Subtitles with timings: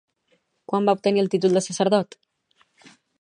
[0.71, 2.19] Quan va obtenir el títol de sacerdot?